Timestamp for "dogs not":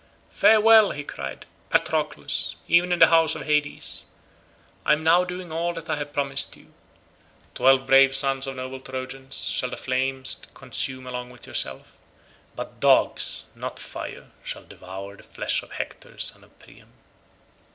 12.79-13.77